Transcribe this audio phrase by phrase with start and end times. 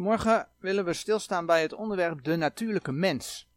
[0.00, 3.48] Vanmorgen willen we stilstaan bij het onderwerp de natuurlijke mens.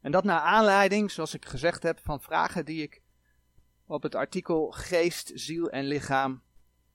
[0.00, 3.02] En dat naar aanleiding, zoals ik gezegd heb, van vragen die ik
[3.86, 6.42] op het artikel Geest, Ziel en Lichaam,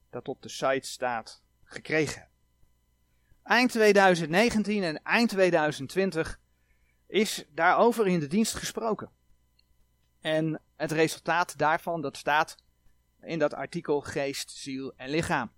[0.10, 2.30] dat op de site staat, gekregen heb.
[3.44, 6.40] Eind 2019 en eind 2020
[7.08, 9.10] is daarover in de dienst gesproken.
[10.22, 12.58] En het resultaat daarvan, dat staat
[13.22, 15.52] in dat artikel Geest, Ziel en Lichaam.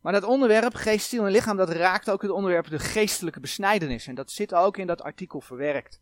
[0.00, 4.06] Maar dat onderwerp, geest, ziel en lichaam, dat raakt ook het onderwerp de geestelijke besnijdenis.
[4.06, 6.00] En dat zit ook in dat artikel verwerkt.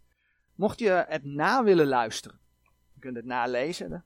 [0.55, 2.39] Mocht je het na willen luisteren,
[2.95, 4.05] je kunt het nalezen,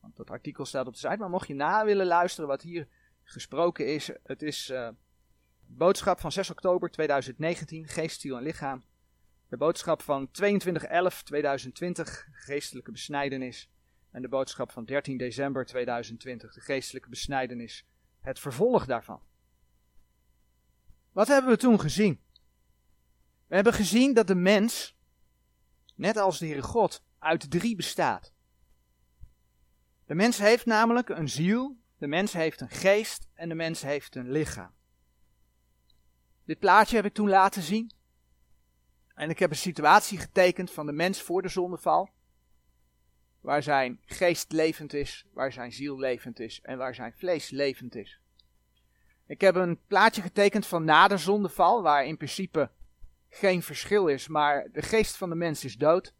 [0.00, 1.16] want dat artikel staat op de site.
[1.16, 2.88] Maar mocht je na willen luisteren wat hier
[3.24, 4.88] gesproken is, het is uh,
[5.66, 8.84] boodschap van 6 oktober 2019, geest, ziel en lichaam.
[9.48, 10.32] De boodschap van 22-11-2020,
[12.32, 13.70] geestelijke besnijdenis.
[14.10, 17.86] En de boodschap van 13 december 2020, de geestelijke besnijdenis.
[18.20, 19.20] Het vervolg daarvan.
[21.18, 22.20] Wat hebben we toen gezien?
[23.46, 24.96] We hebben gezien dat de mens,
[25.94, 28.32] net als de Heere God, uit drie bestaat.
[30.06, 34.14] De mens heeft namelijk een ziel, de mens heeft een geest en de mens heeft
[34.14, 34.74] een lichaam.
[36.44, 37.90] Dit plaatje heb ik toen laten zien.
[39.14, 42.10] En ik heb een situatie getekend van de mens voor de zondeval.
[43.40, 47.94] Waar zijn geest levend is, waar zijn ziel levend is en waar zijn vlees levend
[47.94, 48.20] is.
[49.28, 52.70] Ik heb een plaatje getekend van na de zondeval, waar in principe
[53.28, 56.14] geen verschil is, maar de geest van de mens is dood.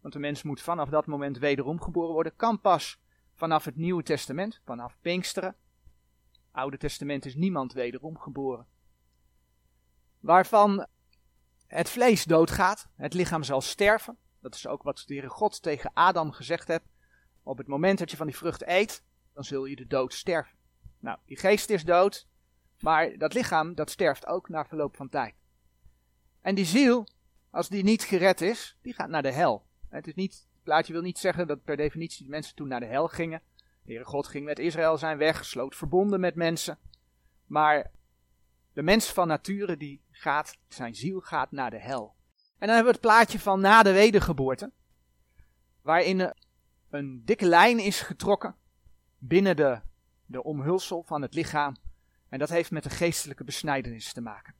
[0.00, 2.36] Want de mens moet vanaf dat moment wederom geboren worden.
[2.36, 3.00] Kan pas
[3.34, 5.56] vanaf het Nieuwe Testament, vanaf Pinksteren.
[6.52, 8.66] Oude Testament is niemand wederom geboren.
[10.20, 10.86] Waarvan
[11.66, 14.16] het vlees doodgaat, het lichaam zal sterven.
[14.40, 16.88] Dat is ook wat de Heere God tegen Adam gezegd heeft.
[17.42, 20.59] Op het moment dat je van die vrucht eet, dan zul je de dood sterven.
[21.00, 22.26] Nou, die geest is dood,
[22.80, 25.34] maar dat lichaam, dat sterft ook na verloop van tijd.
[26.40, 27.06] En die ziel,
[27.50, 29.66] als die niet gered is, die gaat naar de hel.
[29.88, 32.80] Het is niet, het plaatje wil niet zeggen dat per definitie de mensen toen naar
[32.80, 33.42] de hel gingen.
[33.56, 36.78] De Heere God ging met Israël zijn weg, sloot verbonden met mensen.
[37.46, 37.90] Maar
[38.72, 42.14] de mens van nature, die gaat, zijn ziel gaat naar de hel.
[42.58, 44.72] En dan hebben we het plaatje van na de wedergeboorte.
[45.82, 46.32] Waarin
[46.90, 48.54] een dikke lijn is getrokken
[49.18, 49.80] binnen de
[50.30, 51.76] de omhulsel van het lichaam.
[52.28, 54.54] En dat heeft met de geestelijke besnijdenis te maken.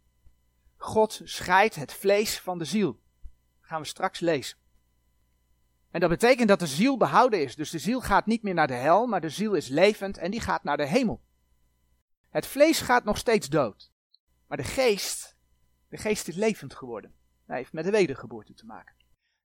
[0.76, 2.92] God scheidt het vlees van de ziel.
[2.92, 4.58] Dat gaan we straks lezen.
[5.90, 7.56] En dat betekent dat de ziel behouden is.
[7.56, 10.30] Dus de ziel gaat niet meer naar de hel, maar de ziel is levend en
[10.30, 11.20] die gaat naar de hemel.
[12.28, 13.92] Het vlees gaat nog steeds dood.
[14.46, 15.36] Maar de geest,
[15.88, 17.14] de geest is levend geworden.
[17.46, 18.94] Hij heeft met de wedergeboorte te maken.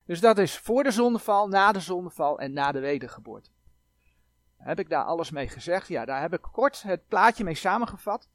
[0.05, 3.49] Dus dat is voor de zondeval, na de zondeval en na de wedergeboorte.
[4.65, 5.87] Heb ik daar alles mee gezegd?
[5.87, 8.29] Ja, daar heb ik kort het plaatje mee samengevat.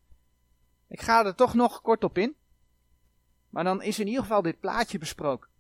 [0.89, 2.37] Ik ga er toch nog kort op in.
[3.49, 5.51] Maar dan is in ieder geval dit plaatje besproken.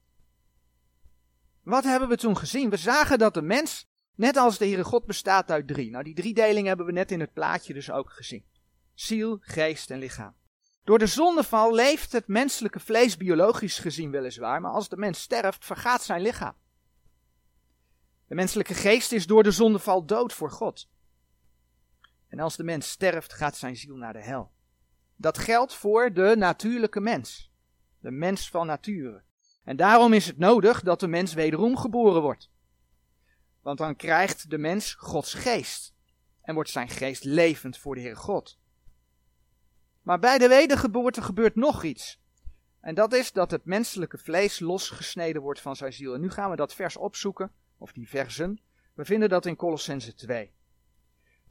[1.62, 2.70] Wat hebben we toen gezien?
[2.70, 5.90] We zagen dat de mens, net als de Heere God, bestaat uit drie.
[5.90, 8.44] Nou, die driedeling hebben we net in het plaatje dus ook gezien.
[8.94, 10.34] Ziel, geest en lichaam.
[10.84, 15.64] Door de zondeval leeft het menselijke vlees biologisch gezien weliswaar, maar als de mens sterft,
[15.64, 16.54] vergaat zijn lichaam.
[18.30, 20.88] De menselijke geest is door de zondeval dood voor God.
[22.28, 24.52] En als de mens sterft, gaat zijn ziel naar de hel.
[25.16, 27.52] Dat geldt voor de natuurlijke mens,
[27.98, 29.22] de mens van nature.
[29.64, 32.50] En daarom is het nodig dat de mens wederom geboren wordt.
[33.60, 35.94] Want dan krijgt de mens Gods geest
[36.42, 38.58] en wordt zijn geest levend voor de Heer God.
[40.02, 42.20] Maar bij de wedergeboorte gebeurt nog iets.
[42.80, 46.14] En dat is dat het menselijke vlees losgesneden wordt van zijn ziel.
[46.14, 48.60] En nu gaan we dat vers opzoeken of die versen.
[48.94, 50.52] We vinden dat in Colossense 2.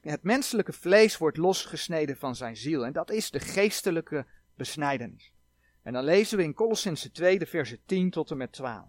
[0.02, 4.26] Het menselijke vlees wordt losgesneden van zijn ziel en dat is de geestelijke
[4.56, 5.34] besnijdenis.
[5.82, 8.86] En dan lezen we in Colossense 2 de versen 10 tot en met 12.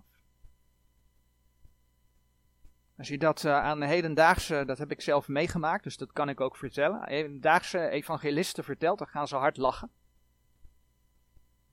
[2.99, 6.29] Als je dat uh, aan de hedendaagse, dat heb ik zelf meegemaakt, dus dat kan
[6.29, 7.09] ik ook vertellen.
[7.09, 9.91] Hedendaagse evangelisten vertelt, dan gaan ze hard lachen.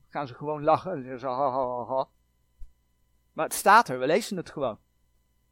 [0.02, 0.92] Dan gaan ze gewoon lachen.
[0.92, 2.08] Dan zeggen ze ha, ha, ha,
[3.34, 4.80] Maar het staat er, we lezen het gewoon.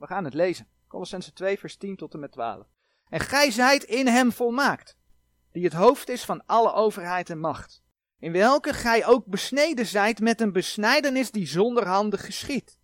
[0.06, 0.68] We gaan het lezen.
[0.88, 2.68] Colossense 2, vers 10 tot en met 12.
[3.10, 4.98] En gij zijt in hem volmaakt,
[5.52, 7.84] die het hoofd is van alle overheid en macht.
[8.20, 12.80] In welke gij ook besneden zijt met een besnijdenis die zonder handen geschiet.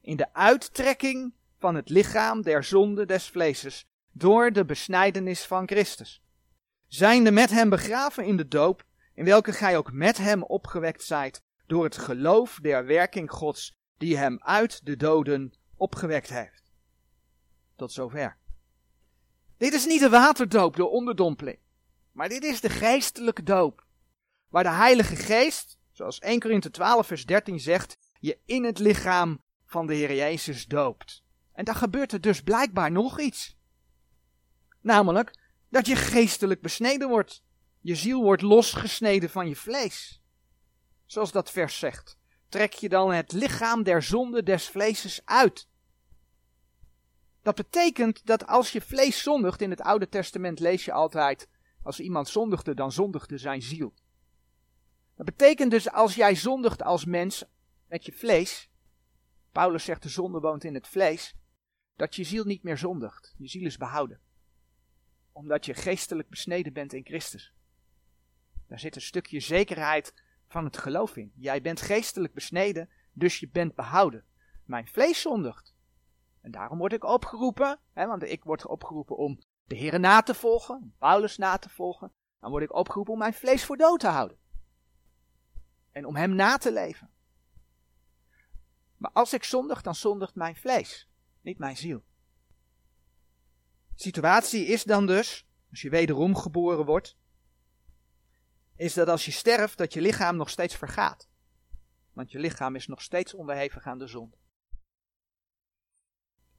[0.00, 6.22] In de uittrekking van het lichaam der zonde des vleeses, door de besnijdenis van Christus.
[6.86, 8.84] Zijnde met hem begraven in de doop,
[9.14, 14.16] in welke gij ook met hem opgewekt zijt, door het geloof der werking Gods, die
[14.16, 16.72] hem uit de doden opgewekt heeft.
[17.76, 18.38] Tot zover.
[19.56, 21.58] Dit is niet de waterdoop, de onderdompeling.
[22.12, 23.84] Maar dit is de geestelijke doop.
[24.48, 29.42] waar de Heilige Geest, zoals 1 Korinthe 12 vers 13 zegt, je in het lichaam
[29.64, 31.24] van de Heer Jezus doopt.
[31.52, 33.56] En dan gebeurt er dus blijkbaar nog iets.
[34.80, 35.38] Namelijk
[35.68, 37.42] dat je geestelijk besneden wordt.
[37.80, 40.22] Je ziel wordt losgesneden van je vlees.
[41.06, 42.18] Zoals dat vers zegt.
[42.56, 45.68] Trek je dan het lichaam der zonde des vleeses uit.
[47.42, 51.48] Dat betekent dat als je vlees zondigt, in het Oude Testament lees je altijd,
[51.82, 53.94] als iemand zondigde, dan zondigde zijn ziel.
[55.16, 57.44] Dat betekent dus als jij zondigt als mens
[57.88, 58.70] met je vlees,
[59.52, 61.34] Paulus zegt de zonde woont in het vlees,
[61.96, 63.34] dat je ziel niet meer zondigt.
[63.38, 64.20] Je ziel is behouden.
[65.32, 67.52] Omdat je geestelijk besneden bent in Christus.
[68.66, 71.32] Daar zit een stukje zekerheid van het geloof in.
[71.34, 74.24] Jij bent geestelijk besneden, dus je bent behouden.
[74.64, 75.74] Mijn vlees zondigt.
[76.40, 80.34] En daarom word ik opgeroepen, hè, want ik word opgeroepen om de Heer na te
[80.34, 82.12] volgen, Paulus na te volgen.
[82.40, 84.38] Dan word ik opgeroepen om mijn vlees voor dood te houden.
[85.90, 87.10] En om hem na te leven.
[88.96, 91.08] Maar als ik zondig, dan zondigt mijn vlees,
[91.40, 92.04] niet mijn ziel.
[93.94, 97.16] De situatie is dan dus, als je wederom geboren wordt,
[98.76, 101.28] is dat als je sterft, dat je lichaam nog steeds vergaat.
[102.12, 104.36] Want je lichaam is nog steeds onderhevig aan de zonde.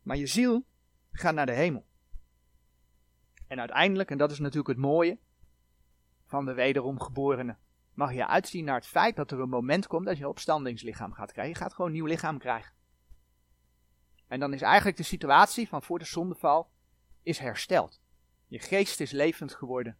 [0.01, 0.65] Maar je ziel
[1.11, 1.85] gaat naar de hemel.
[3.47, 5.19] En uiteindelijk, en dat is natuurlijk het mooie
[6.25, 7.57] van de wederom geborene,
[7.93, 11.13] mag je uitzien naar het feit dat er een moment komt dat je een opstandingslichaam
[11.13, 11.53] gaat krijgen.
[11.53, 12.73] Je gaat gewoon een nieuw lichaam krijgen.
[14.27, 16.71] En dan is eigenlijk de situatie van voor de zondeval
[17.23, 18.01] is hersteld.
[18.47, 19.97] Je geest is levend geworden.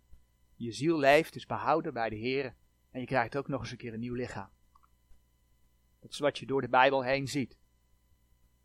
[0.58, 2.56] Je ziel leeft, is behouden bij de Heer.
[2.92, 4.50] En je krijgt ook nog eens een keer een nieuw lichaam.
[6.00, 7.58] Dat is wat je door de Bijbel heen ziet.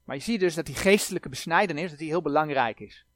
[0.05, 3.07] Maar je ziet dus dat die geestelijke besnijdenis dat die heel belangrijk is.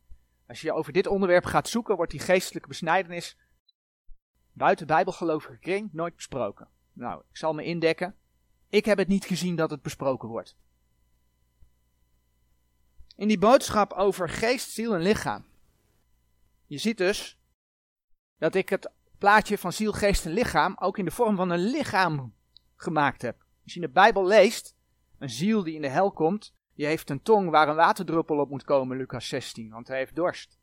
[0.47, 3.37] Als je over dit onderwerp gaat zoeken, wordt die geestelijke besnijdenis
[4.53, 6.69] buiten bijbelgelovige kring nooit besproken.
[6.93, 8.17] Nou, ik zal me indekken.
[8.69, 10.57] Ik heb het niet gezien dat het besproken wordt.
[13.17, 15.45] In die boodschap over geest, ziel en lichaam.
[16.67, 17.39] Je ziet dus
[18.39, 21.59] dat ik het plaatje van ziel, geest en lichaam ook in de vorm van een
[21.71, 22.35] lichaam
[22.77, 23.45] gemaakt heb.
[23.63, 24.75] Als je in de Bijbel leest,
[25.19, 28.51] een ziel die in de hel komt, die heeft een tong waar een waterdruppel op
[28.51, 30.59] moet komen, Lucas 16, want hij heeft dorst.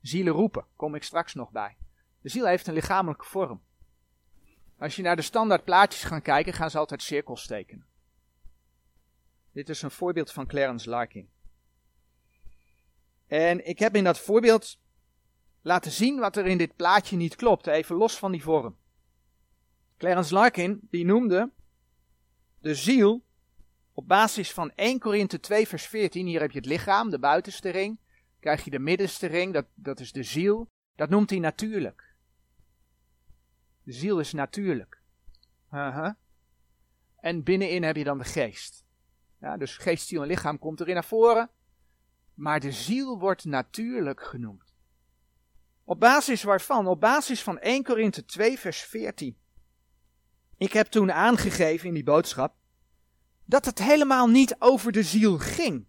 [0.00, 1.76] Zielen roepen, kom ik straks nog bij.
[2.20, 3.62] De ziel heeft een lichamelijke vorm.
[4.78, 7.86] Als je naar de standaard plaatjes gaat kijken, gaan ze altijd cirkels tekenen.
[9.52, 11.30] Dit is een voorbeeld van Clarence Larkin.
[13.26, 14.78] En ik heb in dat voorbeeld
[15.64, 18.76] laten zien wat er in dit plaatje niet klopt, even los van die vorm.
[19.96, 21.50] Clarence Larkin die noemde
[22.58, 23.24] de ziel
[23.92, 27.70] op basis van 1 Korinthe 2 vers 14, hier heb je het lichaam, de buitenste
[27.70, 27.98] ring,
[28.40, 32.14] krijg je de middenste ring, dat, dat is de ziel, dat noemt hij natuurlijk.
[33.82, 35.02] De ziel is natuurlijk.
[37.20, 38.84] En binnenin heb je dan de geest.
[39.40, 41.50] Ja, dus geest, ziel en lichaam komt erin naar voren.
[42.34, 44.63] Maar de ziel wordt natuurlijk genoemd.
[45.84, 46.86] Op basis waarvan?
[46.86, 49.38] Op basis van 1 Korinthe 2 vers 14.
[50.56, 52.54] Ik heb toen aangegeven in die boodschap
[53.44, 55.86] dat het helemaal niet over de ziel ging,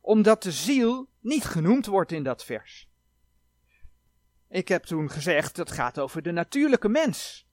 [0.00, 2.88] omdat de ziel niet genoemd wordt in dat vers.
[4.48, 7.46] Ik heb toen gezegd, dat gaat over de natuurlijke mens.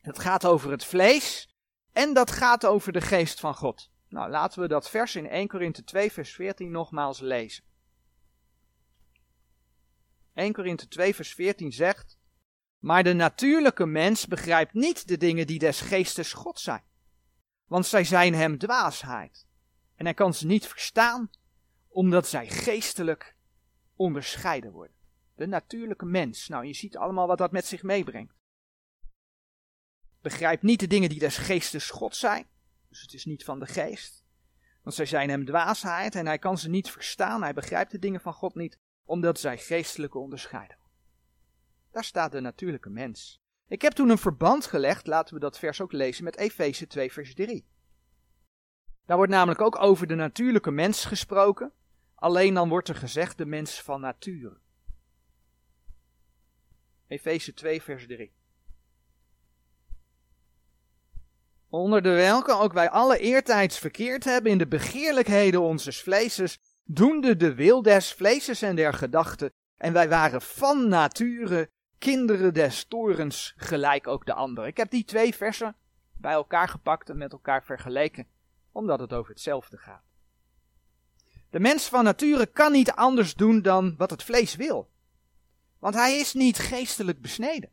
[0.00, 1.56] Het gaat over het vlees
[1.92, 3.90] en dat gaat over de geest van God.
[4.08, 7.64] Nou, laten we dat vers in 1 Korinthe 2 vers 14 nogmaals lezen.
[10.38, 12.18] 1 Korinthe 2 vers 14 zegt,
[12.78, 16.82] maar de natuurlijke mens begrijpt niet de dingen die des geestes God zijn,
[17.64, 19.46] want zij zijn hem dwaasheid.
[19.94, 21.30] En hij kan ze niet verstaan,
[21.88, 23.36] omdat zij geestelijk
[23.96, 24.96] onderscheiden worden.
[25.34, 26.48] De natuurlijke mens.
[26.48, 28.34] Nou, je ziet allemaal wat dat met zich meebrengt.
[30.20, 32.46] Begrijpt niet de dingen die des geestes God zijn.
[32.88, 34.24] Dus het is niet van de geest.
[34.82, 37.42] Want zij zijn hem dwaasheid en hij kan ze niet verstaan.
[37.42, 38.78] Hij begrijpt de dingen van God niet,
[39.08, 40.76] omdat zij geestelijke onderscheiden.
[41.90, 43.40] Daar staat de natuurlijke mens.
[43.68, 47.12] Ik heb toen een verband gelegd, laten we dat vers ook lezen, met Efeze 2
[47.12, 47.66] vers 3.
[49.06, 51.72] Daar wordt namelijk ook over de natuurlijke mens gesproken.
[52.14, 54.58] Alleen dan wordt er gezegd de mens van nature.
[57.06, 58.32] Efeze 2, vers 3.
[61.68, 67.36] Onder de welke ook wij alle eertijds verkeerd hebben in de begeerlijkheden onzes vleeses, doende
[67.36, 73.54] de wil des vleeses en der gedachten, en wij waren van nature kinderen des torens,
[73.56, 74.70] gelijk ook de anderen.
[74.70, 75.76] Ik heb die twee versen
[76.16, 78.26] bij elkaar gepakt en met elkaar vergeleken,
[78.72, 80.02] omdat het over hetzelfde gaat.
[81.50, 84.90] De mens van nature kan niet anders doen dan wat het vlees wil.
[85.78, 87.70] Want hij is niet geestelijk besneden.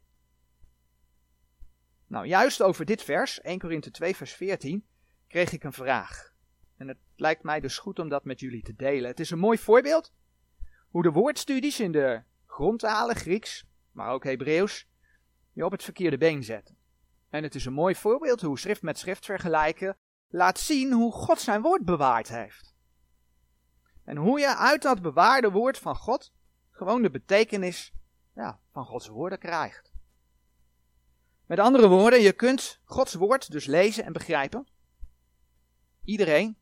[2.08, 4.86] Nou, juist over dit vers, 1 Korinthe 2 vers 14,
[5.28, 6.35] kreeg ik een vraag.
[6.78, 9.10] En het lijkt mij dus goed om dat met jullie te delen.
[9.10, 10.14] Het is een mooi voorbeeld
[10.90, 14.88] hoe de woordstudies in de grondtalen, Grieks, maar ook Hebreeuws,
[15.54, 16.78] je op het verkeerde been zetten.
[17.30, 21.40] En het is een mooi voorbeeld hoe schrift met schrift vergelijken laat zien hoe God
[21.40, 22.76] zijn woord bewaard heeft.
[24.04, 26.34] En hoe je uit dat bewaarde woord van God
[26.72, 27.94] gewoon de betekenis
[28.34, 29.92] ja, van Gods woorden krijgt.
[31.46, 34.68] Met andere woorden, je kunt Gods woord dus lezen en begrijpen.
[36.04, 36.58] Iedereen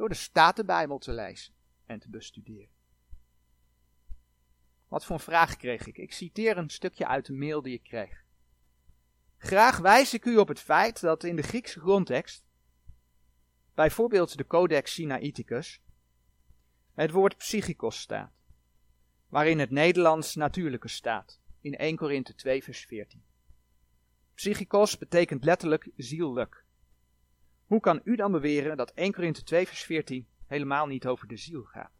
[0.00, 1.54] door de Statenbijbel te lezen
[1.86, 2.68] en te bestuderen.
[4.88, 5.98] Wat voor een vraag kreeg ik?
[5.98, 8.24] Ik citeer een stukje uit de mail die ik kreeg.
[9.38, 12.44] Graag wijs ik u op het feit dat in de Griekse grondtekst,
[13.74, 15.82] bijvoorbeeld de Codex Sinaiticus,
[16.94, 18.32] het woord psychikos staat,
[19.28, 23.22] waarin het Nederlands natuurlijke staat, in 1 Korinthe 2 vers 14.
[24.34, 26.64] Psychikos betekent letterlijk ziellijk.
[27.70, 31.36] Hoe kan u dan beweren dat 1 Korinthe 2 vers 14 helemaal niet over de
[31.36, 31.90] ziel gaat?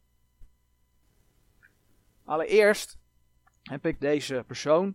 [2.25, 2.99] Allereerst
[3.63, 4.95] heb ik deze persoon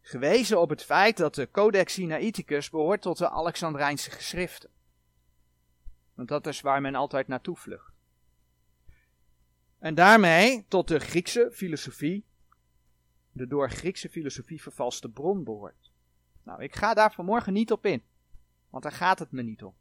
[0.00, 4.70] gewezen op het feit dat de Codex Sinaiticus behoort tot de Alexandrijnse geschriften.
[6.14, 7.92] Want dat is waar men altijd naartoe vlucht.
[9.78, 12.24] En daarmee tot de Griekse filosofie,
[13.30, 15.90] de door Griekse filosofie vervalste bron behoort.
[16.42, 18.02] Nou, ik ga daar vanmorgen niet op in,
[18.70, 19.74] want daar gaat het me niet om.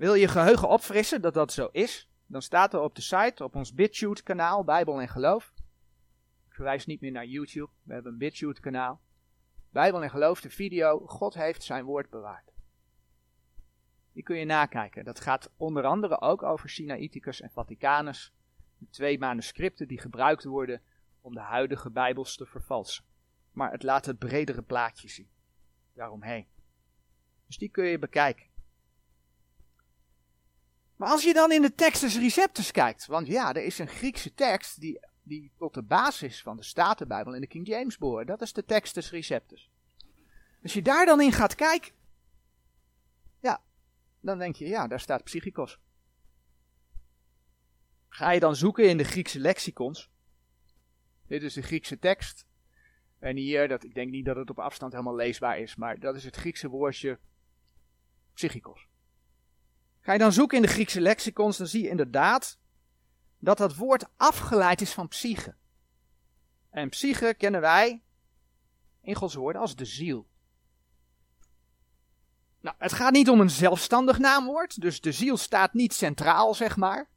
[0.00, 2.08] Wil je geheugen opfrissen dat dat zo is?
[2.26, 5.52] Dan staat er op de site, op ons BitChute kanaal, Bijbel en Geloof.
[6.48, 9.00] Ik verwijs niet meer naar YouTube, we hebben een BitChute kanaal.
[9.70, 12.52] Bijbel en Geloof, de video, God heeft zijn woord bewaard.
[14.12, 15.04] Die kun je nakijken.
[15.04, 18.32] Dat gaat onder andere ook over Sinaiticus en Vaticanus.
[18.78, 20.82] De twee manuscripten die gebruikt worden
[21.20, 23.04] om de huidige Bijbels te vervalsen.
[23.52, 25.30] Maar het laat het bredere plaatje zien.
[25.94, 26.46] Daaromheen.
[27.46, 28.49] Dus die kun je bekijken.
[31.00, 34.34] Maar als je dan in de Textus Receptus kijkt, want ja, er is een Griekse
[34.34, 38.26] tekst die, die tot de basis van de Statenbijbel in de King James behoort.
[38.26, 39.70] Dat is de Textus Receptus.
[40.62, 41.92] Als je daar dan in gaat kijken,
[43.38, 43.62] ja,
[44.20, 45.78] dan denk je, ja, daar staat psychikos.
[48.08, 50.10] Ga je dan zoeken in de Griekse lexicons.
[51.26, 52.46] Dit is de Griekse tekst.
[53.18, 56.16] En hier, dat, ik denk niet dat het op afstand helemaal leesbaar is, maar dat
[56.16, 57.18] is het Griekse woordje
[58.34, 58.89] psychikos.
[60.00, 62.58] Ga je dan zoeken in de Griekse lexicons, dan zie je inderdaad
[63.38, 65.54] dat dat woord afgeleid is van psyche.
[66.70, 68.02] En psyche kennen wij
[69.00, 70.28] in Gods woorden als de ziel.
[72.60, 76.76] Nou, het gaat niet om een zelfstandig naamwoord, dus de ziel staat niet centraal, zeg
[76.76, 77.08] maar.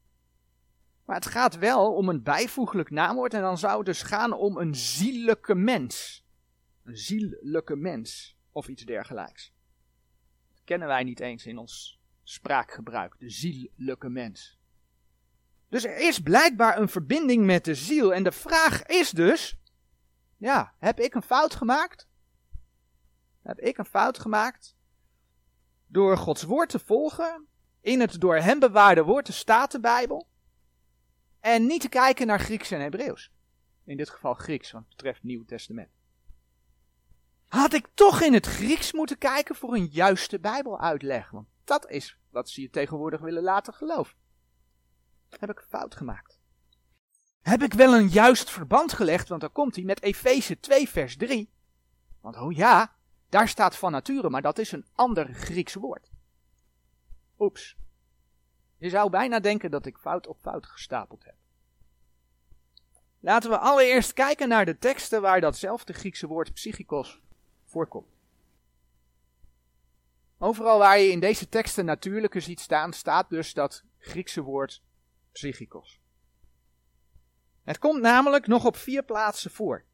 [1.06, 4.58] Maar het gaat wel om een bijvoeglijk naamwoord en dan zou het dus gaan om
[4.58, 6.25] een ziellijke mens.
[6.84, 9.54] Een ziellijke mens, of iets dergelijks.
[10.54, 14.58] Dat kennen wij niet eens in ons spraakgebruik, de ziellijke mens.
[15.70, 18.13] Dus er is blijkbaar een verbinding met de ziel.
[18.13, 19.58] En de vraag is dus:
[20.38, 22.08] ja, heb ik een fout gemaakt?
[23.42, 24.75] Heb ik een fout gemaakt?
[25.88, 27.48] Door Gods woord te volgen,
[27.82, 30.27] in het door hem bewaarde woord, de Statenbijbel,
[31.39, 33.32] en niet te kijken naar Grieks en Hebreeuws.
[33.84, 35.89] In dit geval Grieks, want betreft het Nieuwe Testament.
[37.48, 41.30] Had ik toch in het Grieks moeten kijken voor een juiste Bijbeluitleg?
[41.30, 44.17] Want dat is wat ze je tegenwoordig willen laten geloven.
[45.29, 46.39] Heb ik fout gemaakt?
[47.41, 51.17] Heb ik wel een juist verband gelegd, want dan komt hij met Efeze 2 vers
[51.17, 51.53] 3.
[52.22, 52.96] Want oh ja,
[53.29, 56.12] daar staat van nature, maar dat is een ander Grieks woord.
[57.39, 57.77] Oeps.
[58.77, 61.36] Je zou bijna denken dat ik fout op fout gestapeld heb.
[63.20, 67.22] Laten we allereerst kijken naar de teksten waar datzelfde Griekse woord psychikos
[67.65, 68.12] voorkomt.
[70.38, 74.84] Overal waar je in deze teksten natuurlijke ziet staan, staat dus dat Griekse woord
[75.32, 76.02] psychikos.
[77.63, 79.86] Het komt namelijk nog op vier plaatsen voor.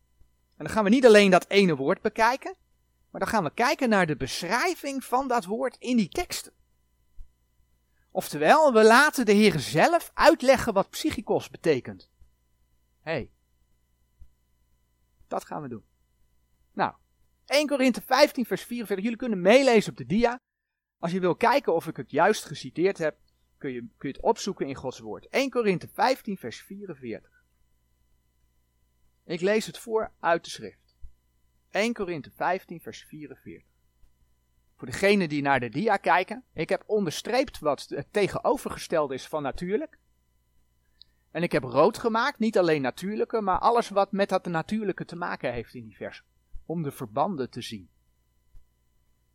[0.58, 2.55] En dan gaan we niet alleen dat ene woord bekijken,
[3.10, 6.53] maar dan gaan we kijken naar de beschrijving van dat woord in die teksten.
[8.12, 12.10] Oftewel, we laten de Heer zelf uitleggen wat psychikos betekent.
[13.00, 13.31] Hey,
[15.27, 15.84] dat gaan we doen.
[16.74, 16.93] Nou,
[17.50, 19.03] 1 Korinthe 15 vers 44.
[19.03, 20.41] Jullie kunnen meelezen op de dia.
[21.00, 23.18] Als je wil kijken of ik het juist geciteerd heb,
[23.58, 25.27] kun je, kun je het opzoeken in Gods woord.
[25.27, 27.44] 1 Korinthe 15 vers 44.
[29.25, 30.98] Ik lees het voor uit de schrift.
[31.70, 33.68] 1 Korinthe 15 vers 44.
[34.75, 39.44] Voor degenen die naar de dia kijken, ik heb onderstreept wat het tegenovergestelde is van
[39.44, 39.98] natuurlijk.
[41.32, 45.15] En ik heb rood gemaakt, niet alleen natuurlijke, maar alles wat met dat natuurlijke te
[45.15, 46.24] maken heeft in die vers
[46.69, 47.89] om de verbanden te zien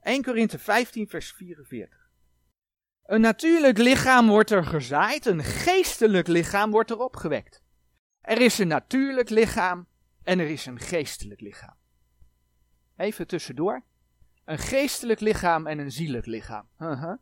[0.00, 2.10] 1 Korinthe 15 vers 44.
[3.02, 7.62] Een natuurlijk lichaam wordt er gezaaid, een geestelijk lichaam wordt er opgewekt.
[8.20, 9.86] Er is een natuurlijk lichaam
[10.22, 11.76] en er is een geestelijk lichaam.
[12.96, 13.84] Even tussendoor.
[14.44, 16.68] Een geestelijk lichaam en een zielig lichaam.
[16.78, 17.12] Uh.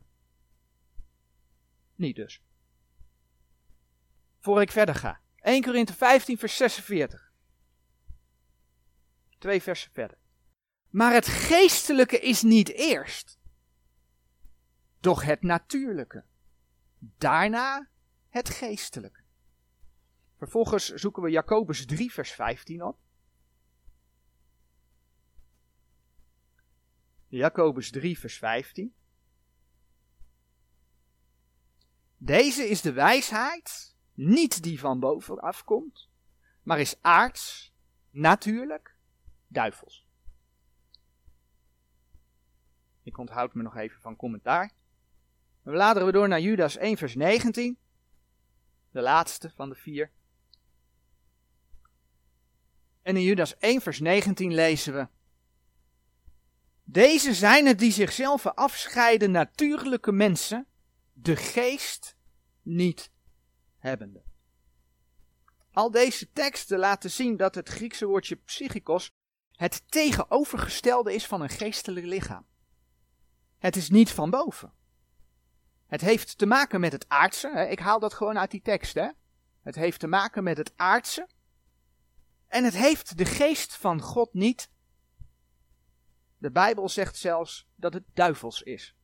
[1.95, 2.43] Niet dus.
[4.39, 5.19] Voor ik verder ga.
[5.35, 7.22] 1 Korinthe 15 vers 46.
[9.43, 10.17] Twee versen verder.
[10.89, 13.39] Maar het geestelijke is niet eerst,
[14.99, 16.23] doch het natuurlijke.
[16.99, 17.89] Daarna
[18.29, 19.19] het geestelijke.
[20.37, 22.99] Vervolgens zoeken we Jacobus 3, vers 15 op.
[27.27, 28.95] Jacobus 3, vers 15.
[32.17, 36.09] Deze is de wijsheid, niet die van boven afkomt,
[36.61, 37.73] maar is aards,
[38.09, 38.92] natuurlijk,
[39.53, 40.07] duivels.
[43.03, 44.71] Ik onthoud me nog even van commentaar.
[45.63, 47.77] Dan bladeren we door naar Judas 1, vers 19.
[48.91, 50.11] De laatste van de vier.
[53.01, 55.07] En in Judas 1, vers 19 lezen we.
[56.83, 60.67] Deze zijn het die zichzelf afscheiden, natuurlijke mensen,
[61.13, 62.15] de geest
[62.61, 63.11] niet
[63.77, 64.23] hebbende.
[65.71, 69.11] Al deze teksten laten zien dat het Griekse woordje psychikos
[69.55, 72.45] het tegenovergestelde is van een geestelijk lichaam.
[73.57, 74.73] Het is niet van boven.
[75.87, 77.67] Het heeft te maken met het aardse.
[77.69, 78.93] Ik haal dat gewoon uit die tekst.
[78.93, 79.09] Hè?
[79.61, 81.27] Het heeft te maken met het aardse.
[82.47, 84.71] En het heeft de geest van God niet.
[86.37, 88.95] De Bijbel zegt zelfs dat het duivels is.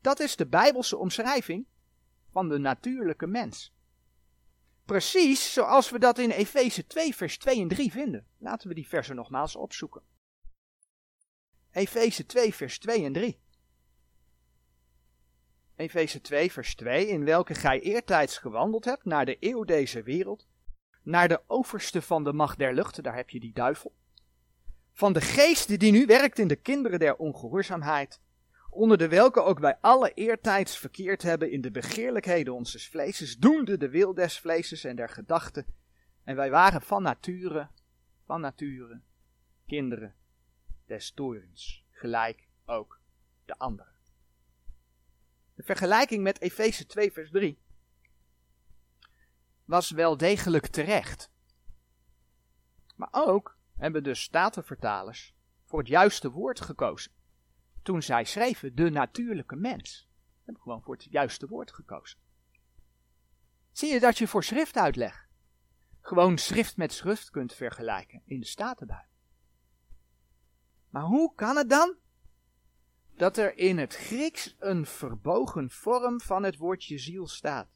[0.00, 1.66] Dat is de Bijbelse omschrijving
[2.30, 3.75] van de natuurlijke mens.
[4.86, 8.26] Precies zoals we dat in Efeze 2, vers 2 en 3 vinden.
[8.38, 10.02] Laten we die versen nogmaals opzoeken.
[11.70, 13.40] Efeze 2, vers 2 en 3.
[15.76, 20.46] Efeze 2, vers 2, in welke gij eertijds gewandeld hebt naar de eeuw deze wereld,
[21.02, 23.94] naar de overste van de macht der lucht, daar heb je die duivel,
[24.92, 28.20] van de geest die nu werkt in de kinderen der ongehoorzaamheid,
[28.76, 33.76] onder de welke ook wij alle eertijds verkeerd hebben in de begeerlijkheden onzes vleeses, doende
[33.76, 35.66] de wil des vleeses en der gedachten,
[36.24, 37.68] en wij waren van nature,
[38.24, 39.00] van nature,
[39.66, 40.14] kinderen
[40.86, 43.00] des toorns, gelijk ook
[43.44, 43.94] de anderen.
[45.54, 47.58] De vergelijking met Efeze 2 vers 3
[49.64, 51.30] was wel degelijk terecht.
[52.96, 55.34] Maar ook hebben de statenvertalers
[55.64, 57.15] voor het juiste woord gekozen.
[57.86, 59.98] Toen zij schreven de natuurlijke mens.
[59.98, 62.18] Ze hebben gewoon voor het juiste woord gekozen.
[63.72, 65.28] Zie je dat je voor schriftuitleg
[66.00, 69.12] gewoon schrift met schrift kunt vergelijken in de Statenbijbel.
[70.90, 71.96] Maar hoe kan het dan
[73.16, 77.68] dat er in het Grieks een verbogen vorm van het woordje ziel staat?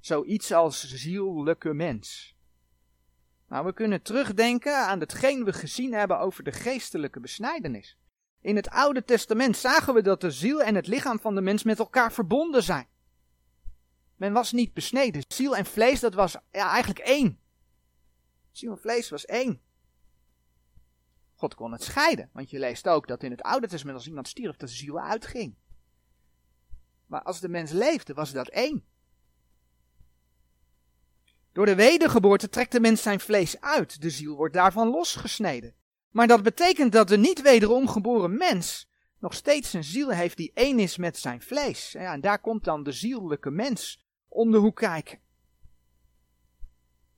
[0.00, 2.36] Zoiets als ziellijke mens.
[3.48, 7.96] Nou, we kunnen terugdenken aan hetgeen we gezien hebben over de geestelijke besnijdenis.
[8.42, 11.62] In het Oude Testament zagen we dat de ziel en het lichaam van de mens
[11.62, 12.86] met elkaar verbonden zijn.
[14.16, 15.24] Men was niet besneden.
[15.28, 17.40] Ziel en vlees, dat was ja, eigenlijk één.
[18.50, 19.60] Ziel en vlees was één.
[21.34, 24.28] God kon het scheiden, want je leest ook dat in het Oude Testament als iemand
[24.28, 25.54] stierf, de ziel uitging.
[27.06, 28.84] Maar als de mens leefde, was dat één.
[31.52, 35.74] Door de wedergeboorte trekt de mens zijn vlees uit, de ziel wordt daarvan losgesneden.
[36.12, 40.50] Maar dat betekent dat de niet wederom geboren mens nog steeds een ziel heeft die
[40.54, 41.92] één is met zijn vlees.
[41.92, 45.20] Ja, en daar komt dan de ziellijke mens om de hoek kijken.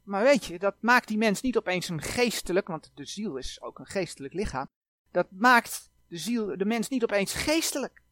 [0.02, 3.60] Maar weet je, dat maakt die mens niet opeens een geestelijk, want de ziel is
[3.60, 4.66] ook een geestelijk lichaam.
[5.10, 8.02] Dat maakt de ziel, de mens niet opeens geestelijk.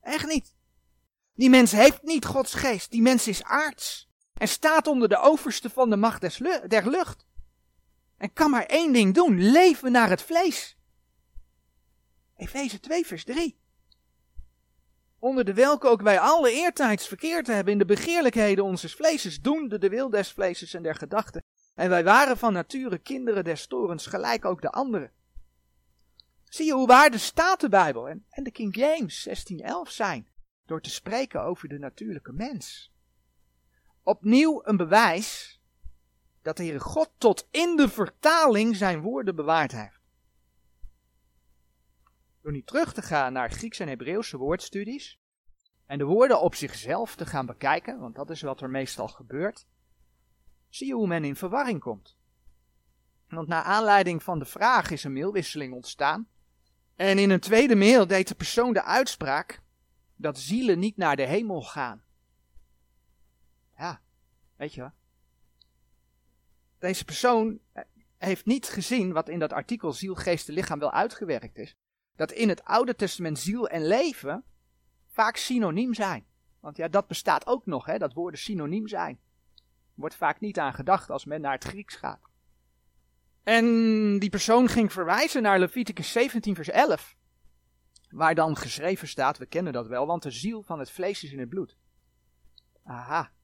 [0.00, 0.54] Echt niet.
[1.34, 2.90] Die mens heeft niet Gods geest.
[2.90, 4.10] Die mens is aards.
[4.34, 6.20] En staat onder de overste van de macht
[6.68, 7.26] der lucht.
[8.16, 10.78] En kan maar één ding doen: leven naar het vlees.
[12.36, 13.58] Efeze 2, vers 3.
[15.18, 19.78] Onder de welke ook wij alle eertijds verkeerd hebben in de begeerlijkheden onzes vleeses, doende
[19.78, 21.42] de wil des vleeses en der gedachten.
[21.74, 25.12] En wij waren van nature kinderen des torens, gelijk ook de anderen.
[26.44, 30.28] Zie je hoe waar de Statenbijbel en, en de King James 1611 zijn,
[30.66, 32.92] door te spreken over de natuurlijke mens.
[34.02, 35.55] Opnieuw een bewijs
[36.46, 40.00] dat de Heere God tot in de vertaling zijn woorden bewaard heeft.
[42.42, 45.20] Door niet terug te gaan naar Grieks en Hebreeuwse woordstudies
[45.86, 49.66] en de woorden op zichzelf te gaan bekijken, want dat is wat er meestal gebeurt,
[50.68, 52.16] zie je hoe men in verwarring komt.
[53.28, 56.28] Want naar aanleiding van de vraag is een mailwisseling ontstaan
[56.96, 59.62] En in een tweede mail deed de persoon de uitspraak
[60.16, 62.04] dat zielen niet naar de hemel gaan.
[63.76, 64.00] Ja,
[64.56, 64.92] weet je wel.
[66.86, 67.58] Deze persoon
[68.18, 71.76] heeft niet gezien wat in dat artikel ziel, geest en lichaam wel uitgewerkt is.
[72.16, 74.44] Dat in het Oude Testament ziel en leven
[75.10, 76.26] vaak synoniem zijn.
[76.60, 79.20] Want ja, dat bestaat ook nog, hè, dat woorden synoniem zijn.
[79.94, 82.30] Wordt vaak niet aan gedacht als men naar het Grieks gaat.
[83.42, 83.64] En
[84.18, 87.16] die persoon ging verwijzen naar Leviticus 17, vers 11.
[88.08, 91.32] Waar dan geschreven staat, we kennen dat wel, want de ziel van het vlees is
[91.32, 91.76] in het bloed.
[92.84, 93.34] Aha.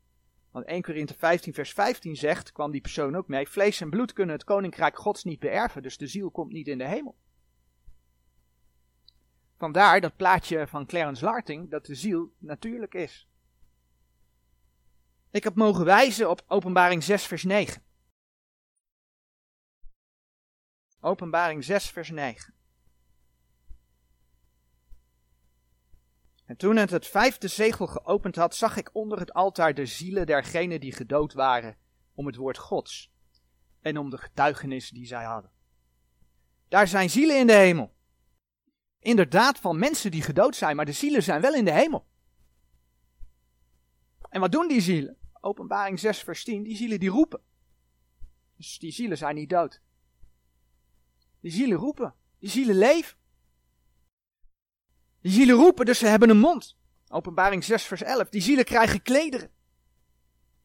[0.53, 4.13] Want 1 Korinthe 15 vers 15 zegt, kwam die persoon ook mee, vlees en bloed
[4.13, 7.17] kunnen het koninkrijk gods niet beërven, dus de ziel komt niet in de hemel.
[9.57, 13.29] Vandaar dat plaatje van Clarence Larting, dat de ziel natuurlijk is.
[15.31, 17.83] Ik heb mogen wijzen op openbaring 6 vers 9.
[21.01, 22.55] Openbaring 6 vers 9.
[26.53, 30.27] En toen het het vijfde zegel geopend had, zag ik onder het altaar de zielen
[30.27, 31.77] dergenen die gedood waren
[32.15, 33.13] om het woord Gods
[33.81, 35.51] en om de getuigenis die zij hadden.
[36.69, 37.95] Daar zijn zielen in de hemel.
[38.99, 42.07] Inderdaad van mensen die gedood zijn, maar de zielen zijn wel in de hemel.
[44.29, 45.17] En wat doen die zielen?
[45.41, 47.41] Openbaring 6 vers 10, die zielen die roepen.
[48.57, 49.81] Dus die zielen zijn niet dood.
[51.41, 53.17] Die zielen roepen, die zielen leven.
[55.23, 56.77] Die zielen roepen, dus ze hebben een mond.
[57.09, 58.29] Openbaring 6, vers 11.
[58.29, 59.51] Die zielen krijgen klederen.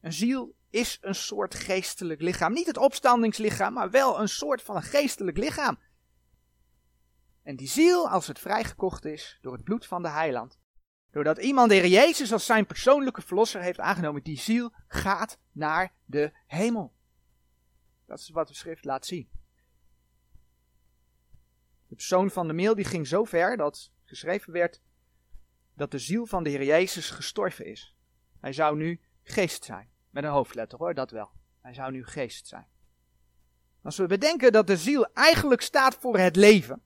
[0.02, 2.54] Een ziel is een soort geestelijk lichaam.
[2.54, 5.80] Niet het opstandingslichaam, maar wel een soort van een geestelijk lichaam.
[7.44, 10.60] En die ziel, als het vrijgekocht is door het bloed van de heiland,
[11.12, 16.32] doordat iemand de Jezus als zijn persoonlijke verlosser heeft aangenomen, die ziel gaat naar de
[16.48, 16.94] hemel.
[18.06, 19.30] Dat is wat de schrift laat zien.
[21.88, 24.82] De persoon van de mail die ging zo ver dat geschreven werd
[25.74, 27.96] dat de ziel van de Heer Jezus gestorven is.
[28.40, 29.90] Hij zou nu geest zijn.
[30.10, 31.32] Met een hoofdletter hoor, dat wel.
[31.62, 32.68] Hij zou nu geest zijn.
[33.82, 36.82] Als we bedenken dat de ziel eigenlijk staat voor het leven.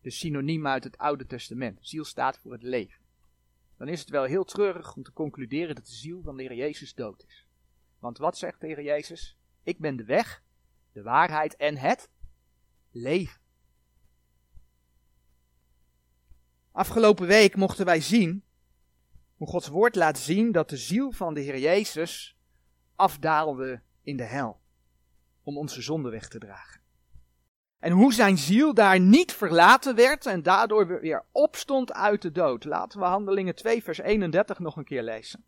[0.00, 1.78] De synoniem uit het Oude Testament.
[1.82, 3.02] Ziel staat voor het leven.
[3.76, 6.54] Dan is het wel heel treurig om te concluderen dat de ziel van de Heer
[6.54, 7.46] Jezus dood is.
[7.98, 9.36] Want wat zegt de Heer Jezus?
[9.62, 10.42] Ik ben de weg,
[10.92, 12.10] de waarheid en het
[12.90, 13.39] leven.
[16.72, 18.44] Afgelopen week mochten wij zien
[19.36, 22.36] hoe Gods woord laat zien dat de ziel van de Heer Jezus
[22.96, 24.60] afdaalde in de hel
[25.42, 26.80] om onze zonde weg te dragen.
[27.78, 32.64] En hoe zijn ziel daar niet verlaten werd en daardoor weer opstond uit de dood.
[32.64, 35.44] Laten we Handelingen 2 vers 31 nog een keer lezen.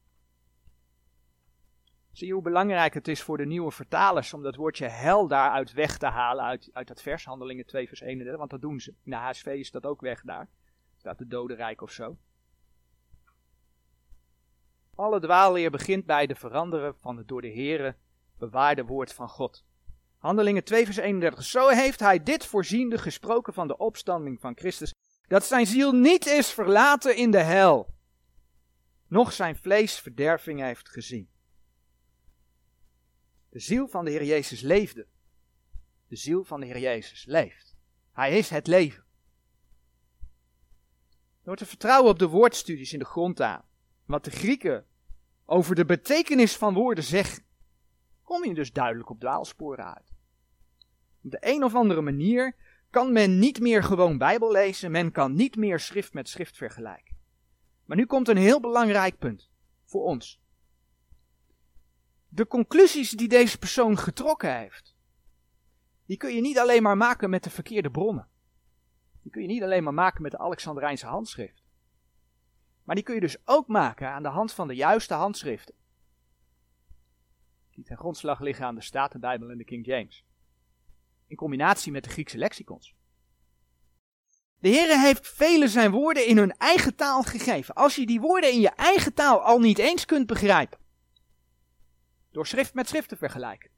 [2.12, 5.72] Zie je hoe belangrijk het is voor de nieuwe vertalers om dat woordje hel daaruit
[5.72, 8.94] weg te halen uit, uit dat vers, Handelingen 2 vers 31, want dat doen ze.
[9.02, 10.48] In de HSV is dat ook weg daar.
[11.02, 12.16] Staat de dodenrijk of zo.
[14.94, 17.96] Alle dwaalleer begint bij de veranderen van het door de Here
[18.38, 19.64] bewaarde woord van God.
[20.16, 21.44] Handelingen 2 vers 31.
[21.44, 24.94] Zo heeft hij dit voorziende gesproken van de opstanding van Christus,
[25.28, 27.94] dat zijn ziel niet is verlaten in de hel,
[29.06, 31.30] noch zijn vlees verderving heeft gezien.
[33.48, 35.06] De ziel van de Heer Jezus leefde.
[36.08, 37.76] De ziel van de Heer Jezus leeft.
[38.12, 39.10] Hij is het leven.
[41.42, 43.64] Door te vertrouwen op de woordstudies in de grond aan,
[44.06, 44.86] wat de Grieken
[45.44, 47.44] over de betekenis van woorden zeggen,
[48.22, 50.12] kom je dus duidelijk op dwaalsporen uit.
[51.22, 52.56] Op de een of andere manier
[52.90, 57.16] kan men niet meer gewoon Bijbel lezen, men kan niet meer schrift met schrift vergelijken.
[57.84, 59.50] Maar nu komt een heel belangrijk punt
[59.84, 60.40] voor ons.
[62.28, 64.94] De conclusies die deze persoon getrokken heeft,
[66.06, 68.28] die kun je niet alleen maar maken met de verkeerde bronnen.
[69.22, 71.62] Die kun je niet alleen maar maken met de Alexandrijnse handschrift.
[72.84, 75.74] Maar die kun je dus ook maken aan de hand van de juiste handschriften.
[77.70, 80.24] Die ten grondslag liggen aan de Statenbijbel en de King James.
[81.26, 82.94] In combinatie met de Griekse lexicons.
[84.58, 87.74] De Heer heeft velen zijn woorden in hun eigen taal gegeven.
[87.74, 90.78] Als je die woorden in je eigen taal al niet eens kunt begrijpen,
[92.30, 93.70] door schrift met schrift te vergelijken,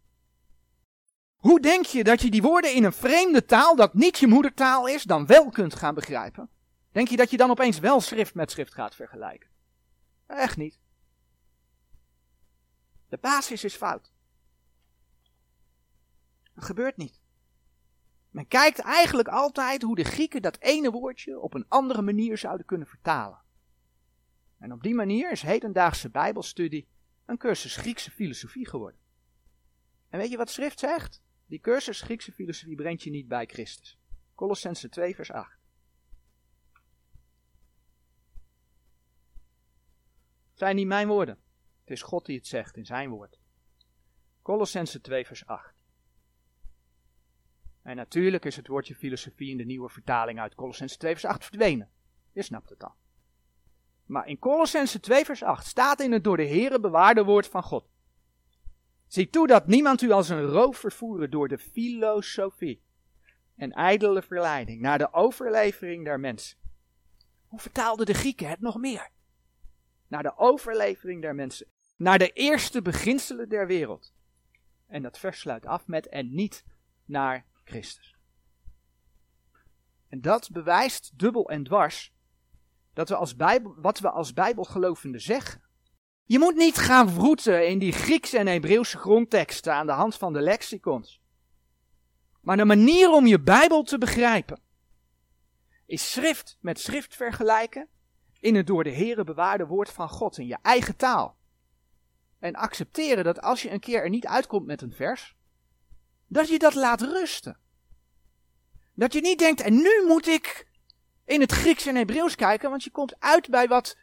[1.45, 4.89] hoe denk je dat je die woorden in een vreemde taal, dat niet je moedertaal
[4.89, 6.49] is, dan wel kunt gaan begrijpen?
[6.93, 9.51] Denk je dat je dan opeens wel schrift met schrift gaat vergelijken?
[10.27, 10.79] Echt niet.
[13.09, 14.13] De basis is fout.
[16.55, 17.21] Dat gebeurt niet.
[18.31, 22.67] Men kijkt eigenlijk altijd hoe de Grieken dat ene woordje op een andere manier zouden
[22.67, 23.43] kunnen vertalen.
[24.59, 26.89] En op die manier is hedendaagse Bijbelstudie
[27.27, 29.01] een cursus Griekse filosofie geworden.
[30.09, 31.23] En weet je wat schrift zegt?
[31.47, 33.99] Die cursus Griekse filosofie brengt je niet bij Christus.
[34.35, 35.59] Colossense 2, vers 8.
[40.51, 41.39] Het zijn niet mijn woorden.
[41.81, 43.39] Het is God die het zegt in zijn woord.
[44.43, 45.75] Colossense 2, vers 8.
[47.83, 51.45] En natuurlijk is het woordje filosofie in de nieuwe vertaling uit Colossense 2, vers 8
[51.45, 51.91] verdwenen.
[52.33, 52.95] Je snapt het al.
[54.07, 57.63] Maar in Colossense 2, vers 8 staat in het door de Here bewaarde woord van
[57.63, 57.89] God.
[59.15, 62.83] Zie toe dat niemand u als een roof vervoeren door de filosofie
[63.57, 66.59] en ijdele verleiding naar de overlevering der mensen.
[67.47, 69.11] Hoe vertaalden de Grieken het nog meer?
[70.07, 71.67] Naar de overlevering der mensen.
[71.97, 74.13] Naar de eerste beginselen der wereld.
[74.87, 76.65] En dat vers sluit af met en niet
[77.05, 78.17] naar Christus.
[80.09, 82.15] En dat bewijst dubbel en dwars
[82.93, 85.64] dat we als Bijbel, wat we als Bijbelgelovenden zeggen.
[86.25, 90.33] Je moet niet gaan vroeten in die Griekse en Hebreeuwse grondteksten aan de hand van
[90.33, 91.21] de lexicons.
[92.41, 94.63] Maar de manier om je Bijbel te begrijpen
[95.87, 97.89] is schrift met schrift vergelijken
[98.41, 101.37] in het door de Here bewaarde woord van God in je eigen taal.
[102.39, 105.37] En accepteren dat als je een keer er niet uitkomt met een vers,
[106.27, 107.59] dat je dat laat rusten.
[108.95, 110.69] Dat je niet denkt, en nu moet ik
[111.25, 113.97] in het Grieks en Hebreeuws kijken, want je komt uit bij wat,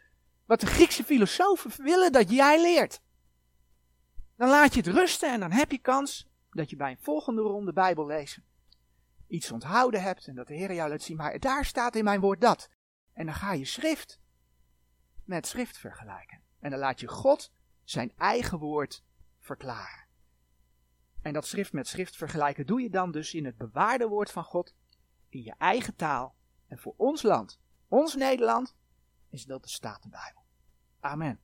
[0.46, 3.00] wat de Griekse filosofen willen dat jij leert.
[4.36, 7.42] Dan laat je het rusten en dan heb je kans dat je bij een volgende
[7.42, 8.44] ronde Bijbel lezen
[9.32, 12.20] iets onthouden hebt en dat de Heer jou laat zien, maar daar staat in mijn
[12.20, 12.70] woord dat.
[13.12, 14.20] En dan ga je schrift
[15.24, 16.40] met schrift vergelijken.
[16.60, 17.52] En dan laat je God
[17.84, 19.04] zijn eigen woord
[19.38, 20.06] verklaren.
[21.22, 24.44] En dat schrift met schrift vergelijken doe je dan dus in het bewaarde woord van
[24.44, 24.74] God,
[25.28, 26.34] in je eigen taal.
[26.66, 28.76] En voor ons land, ons Nederland,
[29.32, 30.42] is dat de Statenbijbel.
[31.00, 31.40] Amen.